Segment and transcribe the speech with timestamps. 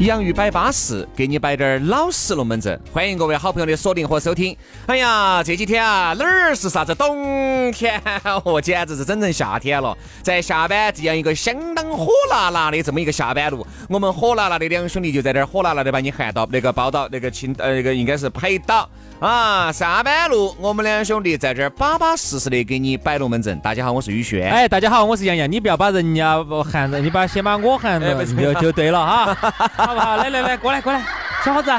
[0.00, 2.80] 洋芋摆巴适，给你摆点儿老实龙门阵。
[2.90, 4.56] 欢迎各位好朋友的锁定和收听。
[4.86, 9.94] 哎呀，这几天啊，哪儿是啥子冬天哦，简直是整成夏天了。
[10.22, 18.88] 在下班这样一个相当火辣辣的这么一个下班路，我们火辣辣的两兄弟就在这儿火辣辣的把你喊到那个报道那个青呃那个应该是拍到
[19.20, 19.70] 啊。
[19.72, 23.58] 上班路，我们两兄弟在这儿巴巴适适的给你摆龙门阵。
[23.60, 24.50] 大家好，我是宇轩。
[24.50, 25.50] 哎，大家好，我是杨洋。
[25.50, 26.36] 你不要把人家
[26.70, 29.34] 喊着，你把先把我喊着就就对了哈。
[29.76, 30.16] 好不好？
[30.16, 31.02] 来来来，过来过来，
[31.44, 31.70] 小伙子，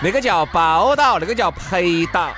[0.00, 2.28] 那个叫报道，那个叫陪到。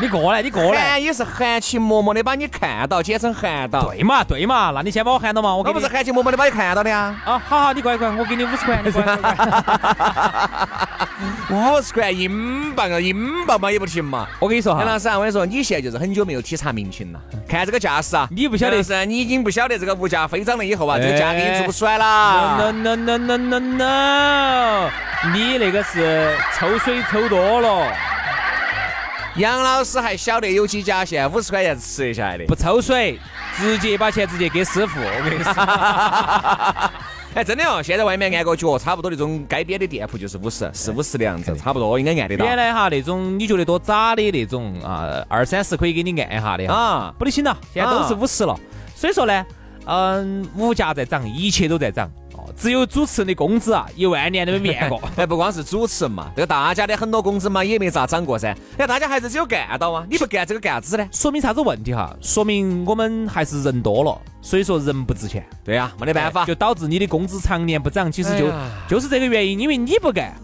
[0.00, 0.80] 你过来，你过来。
[0.80, 3.88] 喊也是含情脉脉的把你看到，简称喊到。
[3.90, 5.62] 对嘛对嘛，那你先把我喊到嘛，我。
[5.62, 7.14] 我不是含情脉脉的把你看到的呀。
[7.24, 9.18] 啊，好好，你过来过来，我给你五十块，你过来。
[11.50, 14.28] 五十块英镑啊，英镑嘛也不行嘛。
[14.38, 17.20] 我跟你说哈，杨老师，我跟你说，你现在就是很久没有体察民情了。
[17.48, 22.58] 看这个架势啊，你不晓得是，你已经不晓得这个物价飞涨了以后啊，这个价格你做不出来了。
[22.58, 24.90] No no no no no no，
[25.32, 27.90] 你那个是抽水抽多了。
[29.36, 33.18] 杨老师还晓得有几家现在五十块钱吃得下来的，不抽水，
[33.56, 35.00] 直接把钱直接给师傅。
[35.00, 35.52] 我跟你说，
[37.38, 42.44] 哎，真的哦，现在外面按个脚，差不多那种街边的店铺就是五十，四五十的样子，差不多应该按得到。
[42.44, 48.58] 原来哈那种你觉得多渣的那种啊，二三十可以给你按一下的啊，不得行了，现在都是五十了。
[48.96, 49.46] 所以说呢，
[49.86, 52.10] 嗯，物价在涨，一切都在涨。
[52.58, 55.00] 只有主持人的工资啊，一万年都没变过。
[55.16, 58.54] 哎，不光是主持人嘛，这个大家的很多工资嘛也没咋涨过噻。
[58.76, 61.08] 哎，大家还是只有干到啊，你不干这个干啥子呢？
[61.12, 62.14] 说明啥子问题哈？
[62.20, 65.46] 说明我们还是人多了，所以说人不值钱。
[65.64, 68.10] 对呀，没得办法，就导致你的工资常年不涨。
[68.10, 68.50] 其实就
[68.88, 70.34] 就是这个原因，因为你不干，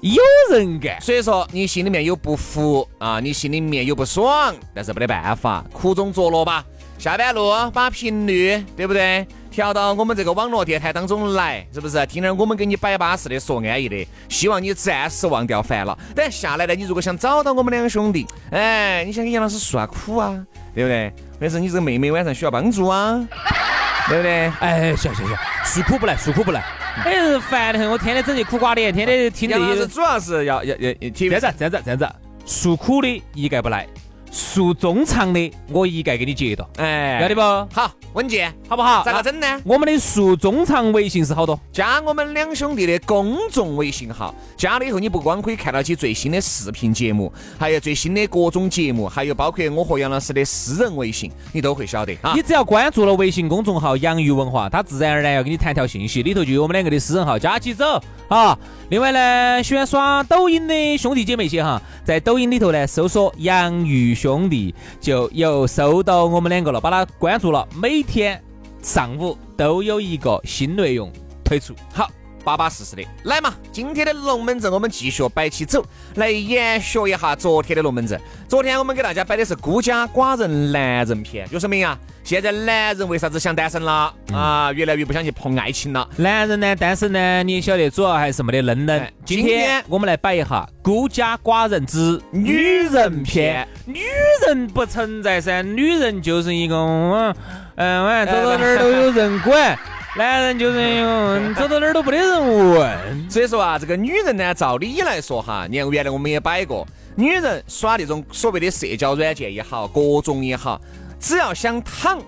[0.00, 6.64] 有人干，所以说你心里面有不服啊，你心里面有不爽，但是没得办法，苦中作乐吧。
[6.98, 9.24] 下班路把频率对不对？
[9.58, 12.06] 调到我们这个网络电台当中来，是不是？
[12.06, 15.98] 听点我们给你摆巴适的，说安逸的，希望你暂时忘掉烦恼。
[16.14, 20.32] 等下来呢，你如果想找到我们两个兄弟，哎，你想给杨老师诉下苦啊，
[20.76, 21.12] 对不对？
[21.40, 23.18] 或者是你这个妹妹晚上需要帮助啊，
[24.06, 24.46] 对不对？
[24.60, 26.64] 哎，行行行，诉苦不来，诉苦不来。
[27.04, 29.84] 哎，烦得很，我天天整些苦瓜脸，天天听这些。
[29.88, 32.08] 主要是要要要，这样子这样子这样子，
[32.46, 33.88] 诉苦的一概不来。
[34.30, 37.40] 诉衷肠的，我一概给你接到，哎，要得不？
[37.74, 39.02] 好，稳健，好不好？
[39.04, 39.46] 咋个整呢？
[39.64, 52.32] 我们的诉衷肠微信是好多，加我们两兄弟的公众微信号，加了以后，你不光可以看到起最新的视频节目，还有最新的各种节目，还有包括我和杨老师的私人微信，你都会晓得啊。
[52.34, 58.58] 你只要关注了微信公众号“洋芋文化”，它自然而然要给你弹条信息，里头就有我们两个的私人号，加起走啊。
[58.90, 67.66] 另外呢，喜欢刷抖音的兄弟姐妹些哈，在抖音里头呢搜索“洋芋兄弟”，就又收到我们两个了，把他关注了。
[67.80, 68.42] 每天
[68.82, 71.12] 上午都有一个新内容
[71.44, 71.74] 推出。
[71.92, 72.10] 好。
[72.44, 73.52] 巴巴适适的，来嘛！
[73.70, 75.84] 今天的龙门阵我们继续摆起走，
[76.14, 78.18] 来延续一下昨天的龙门阵。
[78.48, 81.98] 昨天我们给大家摆的是孤家寡人男人篇，有什么呀？
[82.28, 84.70] 现在男人为啥子想单身了啊？
[84.74, 86.06] 越来越不想去碰爱情了。
[86.18, 89.10] 男人呢，单身呢，你也晓得，主要还是没得嫩嫩。
[89.24, 93.66] 今天我们来摆一下孤家寡人之女人篇。
[93.86, 94.02] 女
[94.46, 97.34] 人不存在噻，女人就是一个嗯
[97.76, 99.78] 嗯，完走到哪儿都有人管。
[100.14, 102.98] 男人就是哟，走到哪儿都不得人问。
[103.30, 110.78] 所以说啊，这个女人呢，照理来说哈，你看原来我们也摆过，女人耍那种所谓的社交软件也好，各种也好，
[111.18, 112.20] 只要想躺，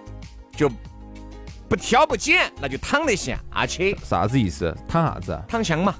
[0.56, 0.70] 就
[1.68, 3.96] 不挑不拣，那就躺得下去。
[4.02, 4.76] 啥子意思？
[4.88, 5.40] 躺啥子？
[5.48, 5.94] 躺枪嘛。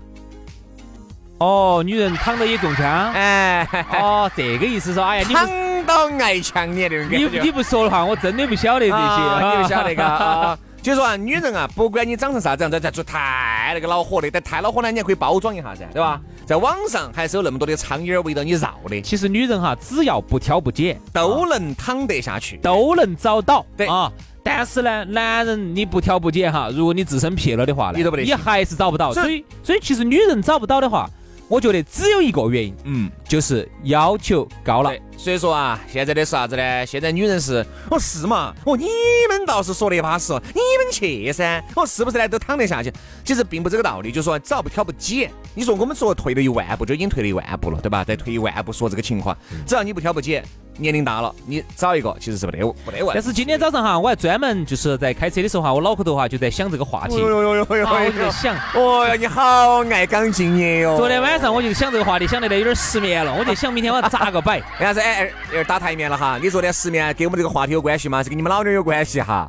[1.39, 3.13] 哦，女人躺到也中枪。
[3.13, 5.49] 哎，哦，这个意思说，哎呀，躺
[5.87, 7.17] 到挨枪你那种感觉。
[7.17, 9.57] 你你不说的话，我真的不晓得这些。
[9.57, 10.59] 你不晓得嘎。
[10.82, 16.21] 就说啊，女人啊，不管你长成啥子样子，在做太那个恼火的，但太恼火呢，你还可以包装一下噻，对吧？
[16.47, 19.00] 在网上还是有那么多的苍蝇围着你绕的。
[19.03, 23.65] 其实女人哈，只要不挑不拣，都能躺得下去，都能找到。
[23.77, 24.11] 对啊。
[24.43, 29.12] 但是呢，男人你不挑不拣哈，如果你自身撇了的话呢，你还是找不到。
[29.12, 31.09] 所以，所以其实女人找不到的话，
[31.50, 34.93] 我觉得只有一个原因，嗯，就是要求高了。
[35.17, 36.87] 所以说啊，现在的是啥子呢？
[36.87, 38.87] 现在女人是，哦是嘛，哦你
[39.29, 42.29] 们倒是说的巴适哦，你们去噻，哦是不是呢？
[42.29, 42.93] 都躺得下去。
[43.25, 48.05] 其实并不这个道理，就是说只要不挑不拣，你说我们说退了一万步，就已经退了一万步了，对吧？
[48.05, 49.37] 再退一万步说这个情况，
[49.67, 50.44] 只要你不挑不拣，
[50.81, 53.11] 年龄大了，你找一个其实是没得没得问。
[53.15, 58.56] 但是今天早上哈，我还专门就是在开车的时候哈，我脑壳头哈就在想这个话题，哎呦呦呦呦啊我就在想。
[58.75, 60.97] 哦哟，你好爱岗敬业哟。
[60.97, 64.59] 昨天晚上我就想这个话题，想得来有点失眠了，我就想明天我要咋个摆。
[64.59, 65.00] 为啥子？
[65.00, 66.38] 哎，哎打台面了哈。
[66.43, 68.23] 你昨天失眠跟我们这个话题有关系吗？
[68.23, 69.49] 是跟你们老娘有关系哈。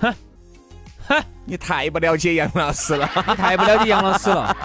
[0.00, 0.14] 哼
[1.08, 3.08] 哼，你太不了解杨老师了。
[3.28, 4.56] 你 太不了解杨老师了。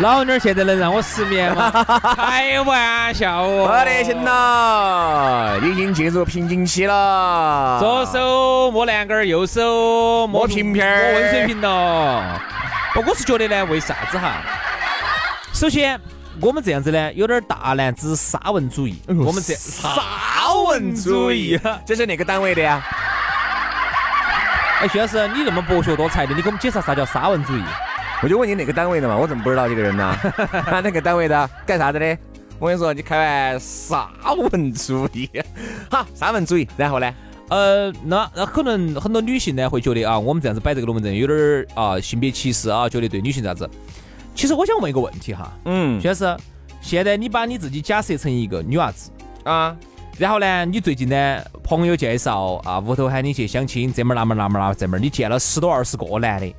[0.00, 1.72] 老妞儿现在能让我失眠吗？
[2.16, 3.66] 开玩笑哦！
[3.66, 7.78] 不得行了，已经进入瓶颈期了。
[7.80, 12.40] 左手摸栏杆儿，右手摸摸瓶瓶儿摸温水瓶了。
[12.94, 14.34] 不，我是觉得呢，为啥子哈？
[15.52, 16.00] 首先，
[16.40, 19.02] 我们这样子呢，有点大男子沙文主义。
[19.08, 19.90] 我们这沙
[20.68, 22.80] 文主义， 这是哪个单位的呀？
[24.80, 27.64] 哎，徐老师，你那么博学多才的，你给我们解释啥叫沙文主义？
[28.22, 30.16] 我就问你哪个单位的嘛，我怎么不知道这个人呢？
[30.82, 31.50] 那个单位的？
[31.64, 32.18] 干啥子的？
[32.58, 34.10] 我跟你说，你开玩沙
[34.50, 35.30] 文主义，
[35.88, 37.14] 好，啥文主义，然后呢？
[37.50, 43.70] 呃，那那可能很多女性呢会觉得啊，我们这样子摆这个龙门阵有点儿啊性别歧视啊，觉得对女性咋子？
[44.34, 46.36] 其实我想问一个问题哈，嗯徐老师，
[46.82, 49.10] 现在你把你自己假设成一个女娃子，
[49.44, 49.74] 啊，
[50.18, 56.54] 然后呢，你最近呢朋友介绍啊，屋头喊你去相亲，这门儿那门儿那门儿那这门儿，你见了十多二十个男的，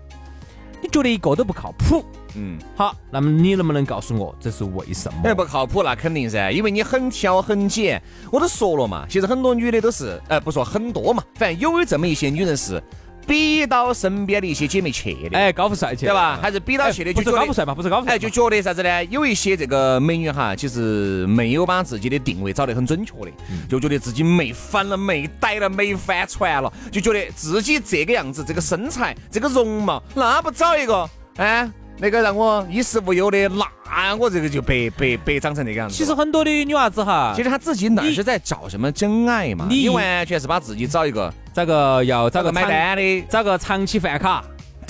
[0.82, 2.04] 你觉得一个都不靠谱。
[2.36, 2.58] 嗯。
[2.76, 5.22] 好，那么你能不能告诉我这是为什么？
[5.24, 8.02] 哎，不靠谱，那肯定噻，因为你很挑很拣。
[8.32, 12.82] 我都说了嘛，其实很多女的都是，呃，不说很多嘛，反正有这么一些女人是
[13.30, 16.08] 逼到身边的一些姐妹去的，哎，高富帅去。
[16.08, 16.40] 对吧？
[16.42, 19.06] 还是比到去的，哎就是高富帅嘛，不是高富帅，哎，就觉得啥子呢？
[19.06, 23.68] 有一些这个美女哈，其实没有把自己的定位找得很准确的，嗯。
[23.70, 31.70] 就觉得自己没翻了、没逮了、没翻船了，就觉得自己这个样子、这个身材、这个容貌，那不找一个，哎，
[32.02, 35.96] 那个让我衣食无忧的，那我这个就白白白长成那个样子。
[35.96, 39.68] 其实很多的女娃子哈，其实她自己哪是在找什么真爱嘛？
[39.70, 44.42] 你你完全是把自己找一个找个要找找个买单的，找个长期饭卡。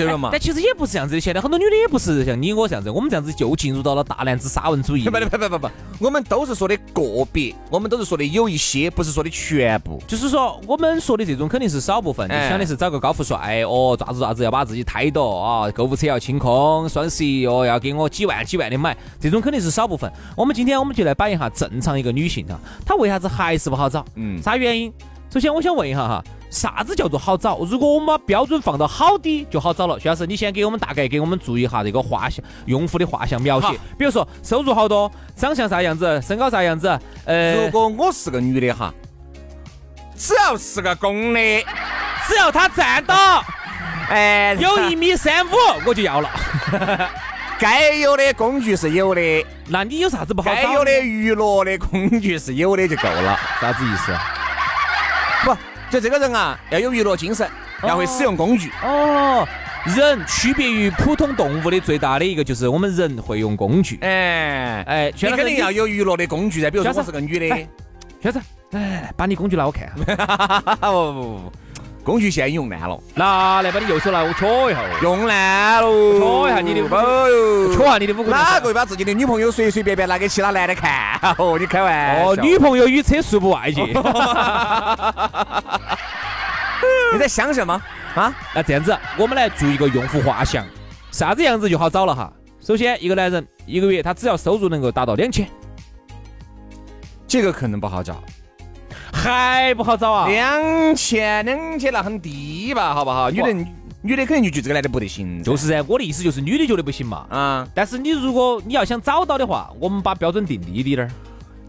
[0.05, 0.39] 对了嘛但？
[0.39, 5.19] 其实也不是这样子的，现在很多女的也不是像你我这样子，我们这样子就进入到了大男子沙文主义 不。
[5.19, 5.69] 不不不不，
[5.99, 10.01] 我们都是说的个别，我们都是说的有一些，不是说的全部。
[10.07, 20.11] 就是说，我们说的这种肯定是少部分，你哎想的是找个高富帅哦，咋子咋子要把自己抬到啊，购物车要清空，双十一哦要给我几万几万的买，这种肯定是少部分。
[20.35, 24.05] 我们今天我们就来摆一下正常一个女性啊，她为啥子还是不好找？
[24.15, 24.91] 嗯啥原因？
[25.31, 27.59] 首先我想问一下哈，啥子叫做好找？
[27.59, 38.91] 如果我们把标准放到好低就好找了，徐老师，你先给我们大概给我们注意一下这个画像用户的画像描写，比如说收入好多，长相啥样子，身高啥样子，呃，如果我是个女的哈，
[40.15, 41.39] 只要是个公的，
[42.27, 43.43] 只要他站到。
[44.09, 45.51] 哎， 有一米三五
[45.85, 46.29] 我就要了。
[47.59, 50.55] 该有的工具是有的，那你有啥子不好找？
[50.55, 53.37] 该有的娱乐的工具是有的就够了。
[53.61, 54.11] 啥子意思？
[55.43, 55.55] 不，
[55.89, 57.49] 就这个人啊，要有娱乐精神，
[57.83, 58.71] 要会使用工具。
[58.83, 59.47] 哦，
[59.95, 63.97] 人区别于普通动物的最大的一个就是我们人会用工具。
[64.01, 66.69] 哎哎你肯定要有娱乐的工具噻。
[66.69, 67.67] 比如说我是个女的，哎
[68.21, 68.41] 小子，
[68.73, 69.93] 哎把你工具拿我看下。
[70.81, 71.51] 不不不不，
[72.03, 75.89] 工具现在用烂了，拿来把你右手拿我戳一下哦，用烂了。
[76.19, 78.31] 戳一下你的哦戳下你的五个。
[78.31, 81.19] 哪个会把自己的女朋友随随便便拿给其他男的看？
[81.37, 82.31] 哦，你开玩笑？
[82.31, 83.83] 哦，女朋友与车速不外界。
[87.11, 87.79] 你在想什么
[88.15, 88.33] 啊？
[88.55, 90.65] 那这样子，我们来做一个用户画像，
[91.11, 92.31] 啥子样子就好找了哈。
[92.61, 95.47] 首先，一个男人一个月他只要收入能够达到两千，
[97.27, 98.23] 这个可能不好找。
[99.19, 100.27] 还不好找啊。
[100.27, 103.29] 两千，两千那很低吧，好不好？
[103.29, 103.53] 女的，
[104.01, 105.43] 女的肯定就觉得这个男的不得行。
[105.43, 107.25] 就是噻，我的意思就是女的觉得不行嘛。
[107.29, 111.11] 啊，但是你如果你要想找到的话，我们把标准定低低点儿。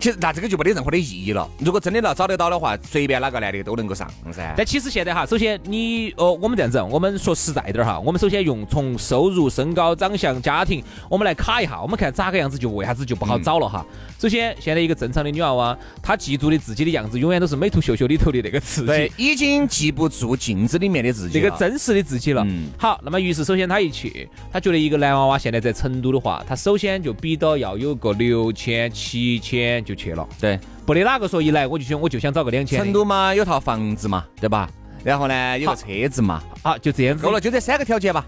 [0.00, 1.46] 其实那这个就没得任何的意义了。
[1.58, 4.54] 如果真的要找得到的话，随便哪个男的都能够上噻。
[4.56, 13.84] 但其实现在哈，首先你呃，我们这样子，我们说实在点儿哈，我们首先用从收入、身高、长相、家庭，我们来卡一下，我们看咋个样子就为啥子就不好找了哈。
[14.18, 21.44] 首先，现在一个正常的女娃娃，她记住的自己的样子，永远都是美图秀秀里头的那个自己对，，已经记不住镜子里面的自己了。
[21.44, 22.42] 那个真实的自己了。
[22.46, 30.26] 嗯好，那么于是首先她一去，她觉得一个男娃娃现在在成都的话，他首先就比到要有个六千、七千就去了。
[30.40, 32.78] 对，不得哪个说一来我就想我就想找个两千。
[32.78, 34.70] 成都嘛有套房子嘛，对吧？
[35.02, 37.24] 然后呢有个车子嘛，好，就这样子。
[37.24, 38.24] 够了，就这三个条件吧，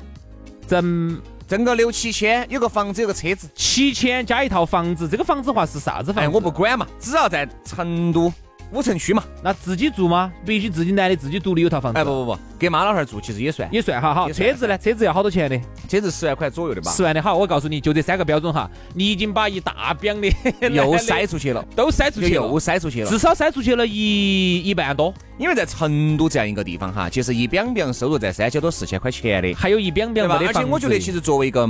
[0.67, 3.49] 挣挣个六七千，有个房子，有个车子。
[3.55, 8.33] 七千加一套房子，这个房子的话是啥子房哎，我不管嘛，只要在成都
[8.73, 9.23] 五城区嘛。
[9.43, 10.33] 那自己住吗？
[10.45, 11.99] 必须自己男的自己独立有套房子。
[11.99, 14.31] 哎，不不不，给妈老汉儿住其实也算，也算哈哈。
[14.33, 14.77] 车子呢？
[14.79, 15.61] 车子要好多钱的？
[15.89, 23.11] 车子十万块左右的吧，十万的好，我告诉你，就这三个标准哈，你已经把一大饼的又 塞出去了，都塞出去又了，塞出去了。
[23.11, 29.53] 至少塞出去了一一半多，因为在成都这样一个地方哈，其实一两两收入在三千多四千块钱的。
[29.55, 30.39] 还有一标标对吧？
[30.39, 30.59] 没得房子。
[30.59, 31.67] 而且我觉得，其实作为一个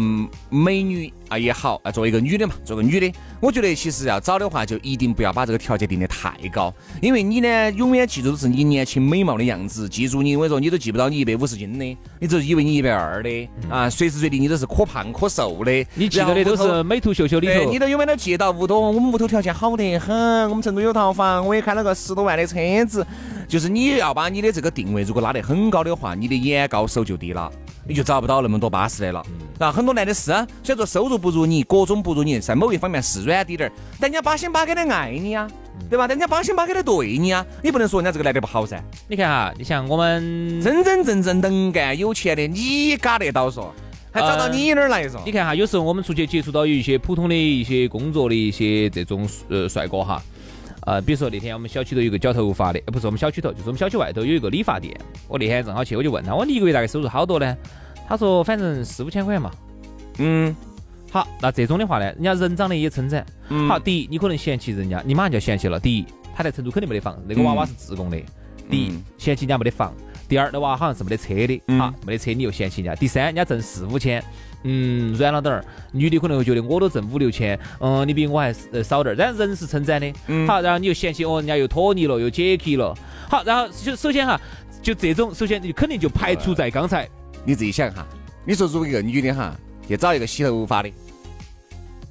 [0.50, 20.14] 美女啊也好啊，作为一个女的嘛，作为女的，我觉得其实要找的话，就一定不要把这个条件定得太高，因为你呢，永远记住的是你年轻美貌的样子，记住你，我跟你说，你都记不到你一百五十斤的，你只以为你一百二的啊，随时随地你都是可胖可瘦的，你记得的都是美图秀秀里，头你，都永远都记到屋头，我们屋头条件好得很，
[20.50, 23.06] 我们成都有套房，我也开了个十多万的车子。
[23.52, 27.52] 就是你要把你的这个定位如果拉得很高的话，你的眼高手就低了，
[27.86, 29.22] 你就找不到那么多巴适的了。
[29.58, 30.32] 然后很多男的是，
[30.62, 35.46] 虽然说收入不如你，各种不如你，在某一方面是软滴点儿，但人家八心八肝的爱你啊，
[35.90, 36.06] 对吧？
[36.06, 38.82] 人家八心八肝的对你啊，你不能说人家这个男的不好噻。
[39.06, 43.66] 你看哈，你像我们，真真正正能干有钱的，你嘎得到嗦，
[44.10, 45.20] 还找到你那儿来说？
[45.26, 50.22] 你看哈，有时候我们出去接触到有一些普通的一些工作的一些这种呃帅哥哈。
[50.84, 54.94] 呃，比如说那天我们小区头有个剪头发的，呃不是我们小区头，就是我们小区外头有一个理发店。
[55.28, 57.56] 我那天正好去，我就问他，我你一个月大概收入好多呢？
[58.08, 59.50] 他说反正四五千块钱嘛。
[60.18, 60.54] 嗯，
[61.10, 63.24] 好，那这种的话呢，人家人长得也称赞。
[63.48, 65.78] 嗯好，第一，你可能嫌弃人家，你马上就要嫌弃了。
[65.78, 68.18] 第一，他在成都肯定没得房，那个娃娃是自贡的。
[68.68, 69.92] 第一嗯，嫌弃人家没得房；
[70.32, 74.24] 第二，的娃好像是没得车的，嗯好，没得车你又嫌弃人家；第三，人家挣四五千，
[74.62, 75.62] 嗯，软了点儿。
[75.92, 80.10] 女的可能会觉得我都挣五六千，嗯，你比我还呃少点儿，但人是称赞的。
[80.28, 82.96] 嗯好，然后你又嫌弃哦，人家又拖泥了，又解气了。
[83.28, 84.40] 好，然后就首先哈，
[84.80, 87.06] 就这种，首先你肯定就排除在刚才。
[87.44, 88.06] 你自己想哈，
[88.46, 89.54] 你说如果一个女的哈，
[89.86, 90.90] 去找一个洗头发的，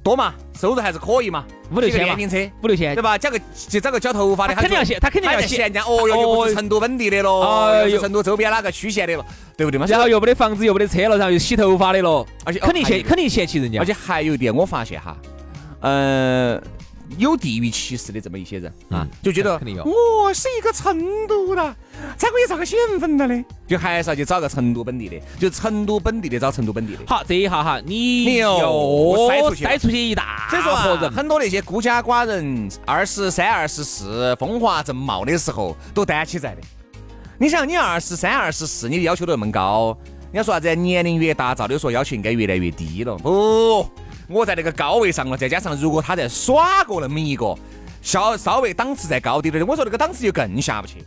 [0.02, 3.16] 多嘛，收入还是可以嘛，五六千嘛骑个电瓶车，五六千对，吧？
[3.16, 5.60] 找个就找个剪头发的，他肯定要嫌，他肯定要嫌。
[5.60, 9.24] 人家，哦哟，又不是成都本地的咯，哎呦又成都周边哪个区县的了，
[9.56, 9.86] 对不对嘛？
[9.86, 13.84] 然后又没得房子，又没得车了，然后又洗头发的了，而且肯定嫌肯定嫌弃人家而。
[13.84, 15.16] 且还有一点，我发现哈，
[15.80, 16.60] 呃，
[17.18, 21.76] 有地域歧视的这么一些人啊嗯，就觉得肯定有我是一个成都的，
[22.16, 23.44] 咋个也找个县份的嘞？
[23.66, 27.00] 就还是要去找个成都本地的，就成都本地的找成都本地的。
[27.06, 36.60] 好，这一下哈，你你又又塞出去了塞出去一大所以说人，很多那些孤家寡人，二十三、二十四风华正茂的时候，都担起在的。
[37.38, 39.96] 你想，你二十三、二十四，你的要求都那么高，
[40.30, 40.74] 人家说啥子？
[40.74, 43.16] 年龄越大，照理说要求应该越来越低了。
[43.16, 43.84] 不，
[44.32, 47.54] 我在那个高位上了，再加上如果他在耍过那么一个
[48.00, 51.04] 稍稍微档次再高点的，我说那个档次就更下不去。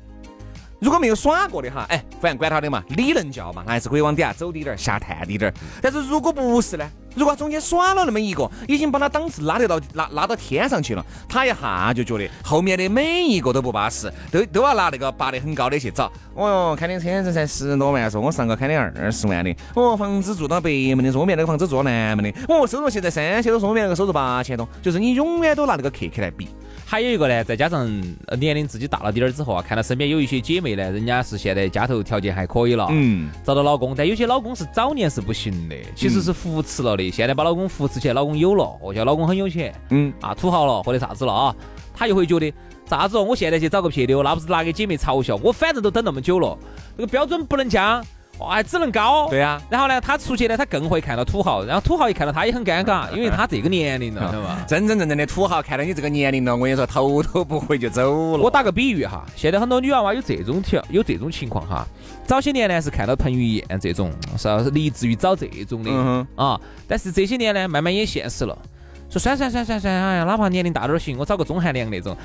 [0.79, 5.53] 如果没有耍过的哈，哎，反正管他的嘛，理论教嘛，还是可以往底下走滴点儿，下探滴点儿。
[5.81, 6.89] 但是如果不是呢？
[7.15, 16.11] 如果中间耍了那么一个，已经把他档次拉得到拉拉到天上去了，他一下就觉得后面的每一个都不巴适，都都要拿那个拔得很高的去找。
[16.33, 26.49] 哦哟，开的车子才十多万，说我上个开的二十万的，哦，房子住到北门的，说我面那个房子住到南门的，哦，收入现在三千多，说我面那个收入八千多，就是你永远都拿那个客客来比。
[26.87, 27.89] 还有一个呢，再加上
[28.27, 40.13] 呃年龄自己大了点儿之后啊，看到身边有一些姐妹呢，人家是现在家头条件还可以了，嗯，找到老公，但有些老公是早年是不行的，其实是扶持了的，现在把老公扶持起来，老公有了，哦，现在老公很有钱，嗯。
[40.21, 41.55] 啊，土豪了或者啥子了啊，
[41.93, 42.53] 他就会觉得
[42.87, 46.55] 啥子哦，我现在去找个撇的，那不是拿给姐妹嘲笑，我反正都等那么久了，
[46.95, 48.05] 这个标准不能降，
[48.37, 54.65] 哦，还只能高，对呀、然后呢，他出去呢，他更会看到土豪，然后土豪一看到他也很尴尬， 因为他这个年龄了， 对吧？
[54.67, 58.43] 真真正正的土豪看到你这个年龄了，我跟你说，头都不回就走了。
[58.43, 61.87] 我打个比喻哈，现在很多女娃娃有这种条有这种情况哈。
[62.25, 68.57] 早些年呢是看到彭于晏这种，是要立志于找这种的、嗯啊，但是这些年呢，慢慢也现实了，
[69.15, 72.15] 说算算算算算，哎呀，哪怕年龄大点儿行，我找个钟汉良那种。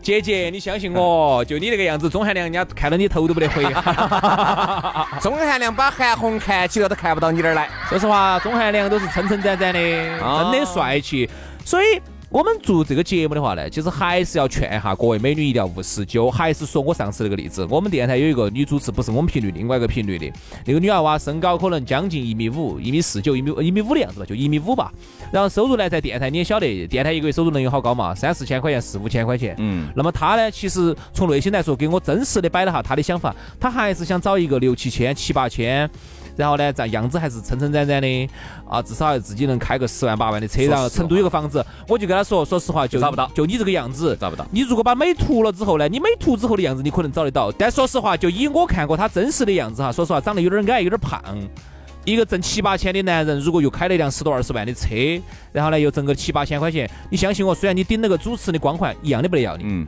[0.00, 3.62] 姐姐，你相信我，就你那个样子，钟汉良人家看到你头都不得回。
[5.20, 7.68] 钟汉良把韩红看起了都看不到你那儿来。
[7.88, 9.80] 说实话，钟汉良都是称称赞赞的，
[10.24, 11.28] 啊真的帅气。
[11.66, 12.00] 所以，
[12.30, 16.04] 我们做这个节目的话呢，其实还是要劝一下各位美女一定要务实。
[16.04, 20.30] 就还是说我上次那个例子，我们电台有一个女主持，不是我们频率，另外一个频率的
[20.66, 24.92] 那个女娃娃，身高可能将近一米五、一米四九、一米一米五的样子吧，就一米五吧。
[25.32, 28.14] 然后收入呢，在电台你也晓得，电台一个月收入能有好高嘛？
[28.14, 29.54] 三四千块钱、四五千块钱。
[29.56, 35.88] 嗯，那么她呢，其实从内心来说，给我真实的摆了下她的想法，她还是想找一个六七千、七八千。
[36.38, 38.28] 然后呢，这样子还是撑撑展展的
[38.64, 44.46] 啊，至少自己能开个十万八万的车，然后成都有个房子，我就跟他说，说实话就找不到，就你这个样子找不到。
[44.52, 51.20] 你如果把美图了之后呢，你美图之后的样子你可能找得到，但说实话，就以我看过他真实的样子哈，说实话长得有点矮，有点胖。
[52.04, 54.94] 一个挣七八千的男人，如果又开了一辆十多二十万的车，
[55.52, 59.64] 然后呢又挣个七八千块钱，你相信我，虽然你顶了个主持的光环，一样的不得要你。
[59.66, 59.86] 嗯。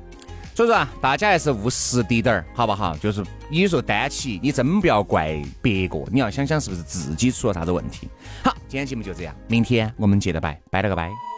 [0.61, 2.95] 所以说啊，大家还是务实滴点儿，好不好？
[2.99, 8.11] 就是你说单起，你真不要怪别个，你要想想是不是自己出了啥子问题。
[8.45, 11.30] 好，今天节目就这样，明天我们接着拜，拜了个拜。